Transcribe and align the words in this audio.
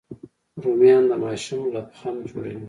رومیان 0.63 1.03
د 1.09 1.13
ماشوم 1.23 1.61
لبخند 1.73 2.19
جوړوي 2.29 2.57